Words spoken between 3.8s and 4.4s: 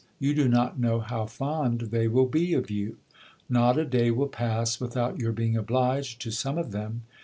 day will